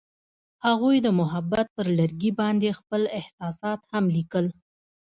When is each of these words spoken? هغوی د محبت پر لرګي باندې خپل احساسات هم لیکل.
هغوی 0.65 0.97
د 1.01 1.07
محبت 1.19 1.65
پر 1.75 1.87
لرګي 1.99 2.31
باندې 2.39 2.77
خپل 2.79 3.01
احساسات 3.19 3.79
هم 3.91 4.05
لیکل. 4.15 4.45